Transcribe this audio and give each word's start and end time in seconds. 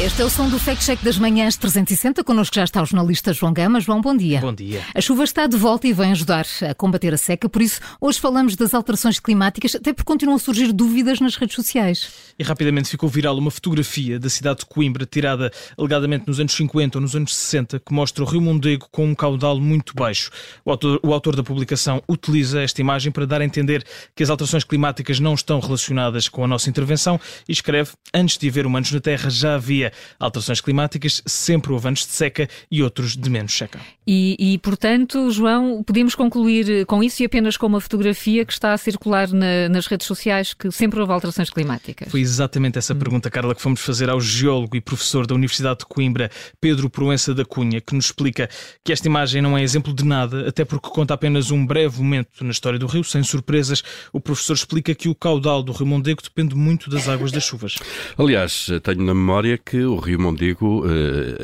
Este 0.00 0.22
é 0.22 0.24
o 0.24 0.30
som 0.30 0.48
do 0.48 0.60
Fact 0.60 0.84
Check 0.84 1.02
das 1.02 1.18
Manhãs 1.18 1.56
360. 1.56 2.22
Connosco 2.22 2.54
já 2.54 2.62
está 2.62 2.80
o 2.80 2.86
jornalista 2.86 3.32
João 3.32 3.52
Gama. 3.52 3.80
João, 3.80 4.00
bom 4.00 4.16
dia. 4.16 4.40
Bom 4.40 4.54
dia. 4.54 4.80
A 4.94 5.00
chuva 5.00 5.24
está 5.24 5.44
de 5.48 5.56
volta 5.56 5.88
e 5.88 5.92
vem 5.92 6.12
ajudar 6.12 6.46
a 6.70 6.72
combater 6.72 7.12
a 7.12 7.16
seca, 7.16 7.48
por 7.48 7.60
isso 7.60 7.80
hoje 8.00 8.20
falamos 8.20 8.54
das 8.54 8.74
alterações 8.74 9.18
climáticas, 9.18 9.74
até 9.74 9.92
porque 9.92 10.06
continuam 10.06 10.36
a 10.36 10.38
surgir 10.38 10.72
dúvidas 10.72 11.18
nas 11.18 11.34
redes 11.34 11.56
sociais. 11.56 12.12
E 12.38 12.44
rapidamente 12.44 12.88
ficou 12.88 13.08
viral 13.08 13.36
uma 13.36 13.50
fotografia 13.50 14.20
da 14.20 14.30
cidade 14.30 14.60
de 14.60 14.66
Coimbra, 14.66 15.04
tirada 15.04 15.50
alegadamente 15.76 16.28
nos 16.28 16.38
anos 16.38 16.52
50 16.52 16.98
ou 16.98 17.02
nos 17.02 17.16
anos 17.16 17.34
60, 17.34 17.80
que 17.80 17.92
mostra 17.92 18.22
o 18.22 18.26
Rio 18.26 18.40
Mondego 18.40 18.86
com 18.92 19.04
um 19.04 19.16
caudal 19.16 19.58
muito 19.58 19.94
baixo. 19.96 20.30
O 20.64 20.70
autor, 20.70 21.00
o 21.02 21.12
autor 21.12 21.34
da 21.34 21.42
publicação 21.42 22.00
utiliza 22.08 22.62
esta 22.62 22.80
imagem 22.80 23.10
para 23.10 23.26
dar 23.26 23.40
a 23.40 23.44
entender 23.44 23.84
que 24.14 24.22
as 24.22 24.30
alterações 24.30 24.62
climáticas 24.62 25.18
não 25.18 25.34
estão 25.34 25.58
relacionadas 25.58 26.28
com 26.28 26.44
a 26.44 26.46
nossa 26.46 26.70
intervenção 26.70 27.20
e 27.48 27.52
escreve: 27.52 27.90
Antes 28.14 28.38
de 28.38 28.48
haver 28.48 28.64
humanos 28.64 28.92
na 28.92 29.00
Terra 29.00 29.28
já 29.28 29.56
havia 29.56 29.87
alterações 30.18 30.60
climáticas, 30.60 31.22
sempre 31.26 31.72
houve 31.72 31.88
anos 31.88 32.00
de 32.00 32.12
seca 32.12 32.48
e 32.70 32.82
outros 32.82 33.16
de 33.16 33.30
menos 33.30 33.52
seca. 33.52 33.80
E, 34.06 34.36
e, 34.38 34.58
portanto, 34.58 35.30
João, 35.30 35.82
podemos 35.82 36.14
concluir 36.14 36.86
com 36.86 37.02
isso 37.02 37.22
e 37.22 37.26
apenas 37.26 37.56
com 37.56 37.66
uma 37.66 37.80
fotografia 37.80 38.44
que 38.44 38.52
está 38.52 38.72
a 38.72 38.78
circular 38.78 39.28
na, 39.28 39.68
nas 39.68 39.86
redes 39.86 40.06
sociais 40.06 40.54
que 40.54 40.70
sempre 40.70 40.98
houve 40.98 41.12
alterações 41.12 41.50
climáticas? 41.50 42.10
Foi 42.10 42.20
exatamente 42.20 42.78
essa 42.78 42.94
pergunta, 42.94 43.30
Carla, 43.30 43.54
que 43.54 43.60
fomos 43.60 43.80
fazer 43.80 44.08
ao 44.08 44.20
geólogo 44.20 44.76
e 44.76 44.80
professor 44.80 45.26
da 45.26 45.34
Universidade 45.34 45.80
de 45.80 45.86
Coimbra, 45.86 46.30
Pedro 46.60 46.88
Proença 46.88 47.34
da 47.34 47.44
Cunha, 47.44 47.80
que 47.80 47.94
nos 47.94 48.06
explica 48.06 48.48
que 48.82 48.92
esta 48.92 49.06
imagem 49.06 49.42
não 49.42 49.58
é 49.58 49.62
exemplo 49.62 49.92
de 49.92 50.04
nada, 50.04 50.48
até 50.48 50.64
porque 50.64 50.88
conta 50.88 51.12
apenas 51.12 51.50
um 51.50 51.66
breve 51.66 52.02
momento 52.02 52.42
na 52.42 52.50
história 52.50 52.78
do 52.78 52.86
rio, 52.86 53.04
sem 53.04 53.22
surpresas. 53.22 53.82
O 54.12 54.20
professor 54.20 54.54
explica 54.54 54.94
que 54.94 55.08
o 55.08 55.14
caudal 55.14 55.62
do 55.62 55.72
Rio 55.72 55.86
Mondego 55.86 56.22
depende 56.22 56.54
muito 56.54 56.88
das 56.88 57.08
águas 57.08 57.30
das 57.30 57.44
chuvas. 57.44 57.76
Aliás, 58.16 58.68
tenho 58.82 59.02
na 59.02 59.14
memória 59.14 59.58
que 59.58 59.77
o 59.84 59.96
Rio 59.96 60.20
Mondego 60.20 60.84
uh, 60.84 60.88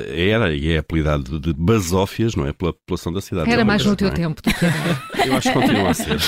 era 0.09 0.55
e 0.55 0.73
é 0.73 0.79
apelidado 0.79 1.39
de 1.39 1.53
Basófias, 1.53 2.35
não 2.35 2.47
é? 2.47 2.53
Pela 2.53 2.73
população 2.73 3.13
da 3.13 3.21
cidade. 3.21 3.51
Era 3.51 3.65
mais 3.65 3.85
no 3.85 3.97
teu 3.97 4.09
é? 4.09 4.11
tempo. 4.11 4.41
Eu 5.25 5.37
acho 5.37 5.53
que 5.53 5.55
continua 5.55 5.91
a 5.91 5.95
ser. 5.95 6.19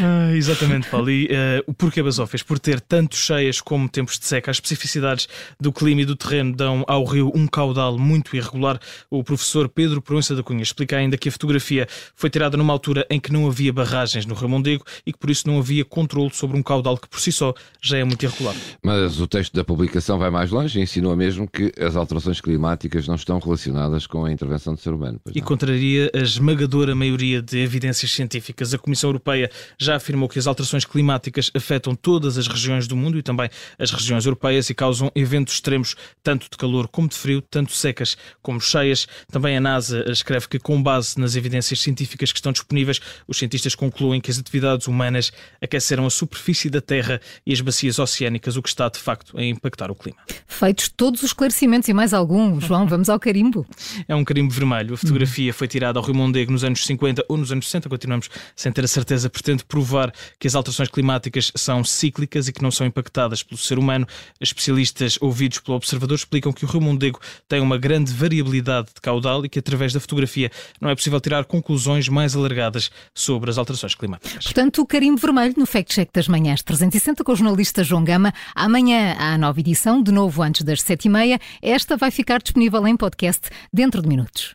ah, 0.00 0.32
exatamente, 0.34 0.88
Paulo. 0.88 1.10
E 1.10 1.26
uh, 1.26 1.64
o 1.66 1.74
porquê 1.74 2.02
Basófias? 2.02 2.42
Por 2.42 2.58
ter 2.58 2.80
tanto 2.80 3.16
cheias 3.16 3.60
como 3.60 3.88
tempos 3.88 4.18
de 4.18 4.26
seca. 4.26 4.50
As 4.50 4.56
especificidades 4.56 5.28
do 5.60 5.72
clima 5.72 6.02
e 6.02 6.04
do 6.04 6.16
terreno 6.16 6.54
dão 6.54 6.84
ao 6.86 7.04
rio 7.04 7.32
um 7.34 7.46
caudal 7.46 7.98
muito 7.98 8.36
irregular. 8.36 8.78
O 9.10 9.22
professor 9.24 9.68
Pedro 9.68 10.00
Proença 10.00 10.34
da 10.34 10.42
Cunha 10.42 10.62
explica 10.62 10.96
ainda 10.96 11.16
que 11.16 11.28
a 11.28 11.32
fotografia 11.32 11.86
foi 12.14 12.30
tirada 12.30 12.56
numa 12.56 12.72
altura 12.72 13.06
em 13.10 13.20
que 13.20 13.32
não 13.32 13.46
havia 13.46 13.72
barragens 13.72 14.26
no 14.26 14.34
Rio 14.34 14.48
Mondego 14.48 14.84
e 15.06 15.12
que 15.12 15.18
por 15.18 15.30
isso 15.30 15.46
não 15.46 15.58
havia 15.58 15.84
controle 15.84 16.30
sobre 16.32 16.56
um 16.56 16.62
caudal 16.62 16.96
que 16.96 17.08
por 17.08 17.20
si 17.20 17.32
só 17.32 17.54
já 17.80 17.98
é 17.98 18.04
muito 18.04 18.22
irregular. 18.24 18.54
Mas 18.82 19.20
o 19.20 19.26
texto 19.26 19.54
da 19.54 19.64
publicação 19.64 20.07
vai 20.16 20.30
mais 20.30 20.50
longe 20.50 20.78
e 20.78 20.82
insinua 20.82 21.16
mesmo 21.16 21.48
que 21.48 21.72
as 21.78 21.96
alterações 21.96 22.40
climáticas 22.40 23.08
não 23.08 23.16
estão 23.16 23.38
relacionadas 23.38 24.06
com 24.06 24.24
a 24.24 24.32
intervenção 24.32 24.74
do 24.74 24.80
ser 24.80 24.90
humano. 24.90 25.20
E 25.34 25.42
contraria 25.42 26.10
a 26.14 26.18
esmagadora 26.18 26.94
maioria 26.94 27.42
de 27.42 27.58
evidências 27.58 28.12
científicas. 28.12 28.72
A 28.72 28.78
Comissão 28.78 29.10
Europeia 29.10 29.50
já 29.76 29.96
afirmou 29.96 30.28
que 30.28 30.38
as 30.38 30.46
alterações 30.46 30.84
climáticas 30.84 31.50
afetam 31.54 31.94
todas 31.94 32.38
as 32.38 32.46
regiões 32.46 32.86
do 32.86 32.96
mundo 32.96 33.18
e 33.18 33.22
também 33.22 33.50
as 33.78 33.90
regiões 33.90 34.24
europeias 34.24 34.70
e 34.70 34.74
causam 34.74 35.10
eventos 35.14 35.54
extremos, 35.54 35.96
tanto 36.22 36.48
de 36.50 36.56
calor 36.56 36.86
como 36.88 37.08
de 37.08 37.16
frio, 37.16 37.42
tanto 37.42 37.72
secas 37.72 38.16
como 38.40 38.60
cheias. 38.60 39.08
Também 39.30 39.56
a 39.56 39.60
NASA 39.60 40.04
escreve 40.10 40.48
que, 40.48 40.58
com 40.58 40.80
base 40.82 41.18
nas 41.18 41.34
evidências 41.34 41.80
científicas 41.80 42.30
que 42.32 42.38
estão 42.38 42.52
disponíveis, 42.52 43.00
os 43.26 43.38
cientistas 43.38 43.74
concluem 43.74 44.20
que 44.20 44.30
as 44.30 44.38
atividades 44.38 44.86
humanas 44.86 45.32
aqueceram 45.60 46.06
a 46.06 46.10
superfície 46.10 46.70
da 46.70 46.80
Terra 46.80 47.20
e 47.44 47.52
as 47.52 47.60
bacias 47.60 47.98
oceânicas, 47.98 48.56
o 48.56 48.62
que 48.62 48.68
está 48.68 48.88
de 48.88 48.98
facto 48.98 49.36
a 49.36 49.44
impactar 49.44 49.90
o 49.90 49.94
clima. 49.98 50.18
Feitos 50.46 50.88
todos 50.88 51.22
os 51.22 51.30
esclarecimentos 51.30 51.88
e 51.88 51.92
mais 51.92 52.14
algum, 52.14 52.60
João, 52.60 52.86
vamos 52.88 53.08
ao 53.08 53.18
carimbo. 53.18 53.66
É 54.06 54.14
um 54.14 54.24
carimbo 54.24 54.52
vermelho. 54.52 54.94
A 54.94 54.96
fotografia 54.96 55.52
foi 55.52 55.68
tirada 55.68 55.98
ao 55.98 56.04
Rio 56.04 56.14
Mondego 56.14 56.50
nos 56.52 56.64
anos 56.64 56.84
50 56.84 57.24
ou 57.28 57.36
nos 57.36 57.52
anos 57.52 57.66
60, 57.66 57.88
continuamos 57.88 58.28
sem 58.56 58.72
ter 58.72 58.84
a 58.84 58.88
certeza, 58.88 59.28
pretende 59.28 59.64
provar 59.64 60.12
que 60.38 60.46
as 60.46 60.54
alterações 60.54 60.88
climáticas 60.88 61.52
são 61.54 61.84
cíclicas 61.84 62.48
e 62.48 62.52
que 62.52 62.62
não 62.62 62.70
são 62.70 62.86
impactadas 62.86 63.42
pelo 63.42 63.58
ser 63.58 63.78
humano. 63.78 64.06
Especialistas 64.40 65.18
ouvidos 65.20 65.58
pelo 65.58 65.76
observador 65.76 66.16
explicam 66.16 66.52
que 66.52 66.64
o 66.64 66.68
Rio 66.68 66.80
Mondego 66.80 67.20
tem 67.48 67.60
uma 67.60 67.76
grande 67.76 68.12
variabilidade 68.12 68.88
de 68.94 69.00
caudal 69.00 69.44
e 69.44 69.48
que 69.48 69.58
através 69.58 69.92
da 69.92 70.00
fotografia 70.00 70.50
não 70.80 70.90
é 70.90 70.94
possível 70.94 71.20
tirar 71.20 71.44
conclusões 71.44 72.08
mais 72.08 72.34
alargadas 72.34 72.90
sobre 73.14 73.50
as 73.50 73.58
alterações 73.58 73.94
climáticas. 73.94 74.44
Portanto, 74.44 74.82
o 74.82 74.86
carimbo 74.86 75.20
vermelho 75.20 75.54
no 75.56 75.66
Fact 75.66 75.94
Check 75.94 76.10
das 76.12 76.28
Manhãs 76.28 76.62
360 76.62 77.24
com 77.24 77.32
o 77.32 77.36
jornalista 77.36 77.82
João 77.82 78.04
Gama. 78.04 78.32
Amanhã 78.54 79.14
há 79.18 79.34
a 79.34 79.38
nova 79.38 79.60
edição, 79.88 80.02
de 80.02 80.12
novo 80.12 80.42
antes 80.42 80.62
das 80.62 80.82
sete 80.82 81.06
e 81.06 81.08
meia. 81.08 81.40
Esta 81.62 81.96
vai 81.96 82.10
ficar 82.10 82.40
disponível 82.42 82.86
em 82.86 82.96
podcast 82.96 83.48
dentro 83.72 84.02
de 84.02 84.08
minutos. 84.08 84.54